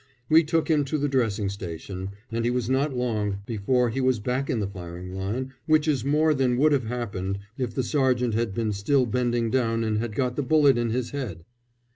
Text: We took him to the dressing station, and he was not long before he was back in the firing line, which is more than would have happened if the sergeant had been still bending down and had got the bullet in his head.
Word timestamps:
We 0.29 0.43
took 0.43 0.67
him 0.67 0.83
to 0.85 0.97
the 0.97 1.07
dressing 1.07 1.47
station, 1.49 2.09
and 2.31 2.43
he 2.43 2.49
was 2.49 2.71
not 2.71 2.91
long 2.91 3.43
before 3.45 3.91
he 3.91 4.01
was 4.01 4.17
back 4.19 4.49
in 4.49 4.59
the 4.59 4.65
firing 4.65 5.13
line, 5.13 5.53
which 5.67 5.87
is 5.87 6.03
more 6.03 6.33
than 6.33 6.57
would 6.57 6.71
have 6.71 6.85
happened 6.85 7.37
if 7.55 7.75
the 7.75 7.83
sergeant 7.83 8.33
had 8.33 8.51
been 8.55 8.71
still 8.73 9.05
bending 9.05 9.51
down 9.51 9.83
and 9.83 9.99
had 9.99 10.15
got 10.15 10.37
the 10.37 10.41
bullet 10.41 10.75
in 10.75 10.89
his 10.89 11.11
head. 11.11 11.45